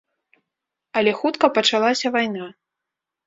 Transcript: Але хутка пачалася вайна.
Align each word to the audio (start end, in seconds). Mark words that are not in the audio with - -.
Але 1.01 1.11
хутка 1.19 1.45
пачалася 1.57 2.13
вайна. 2.15 2.47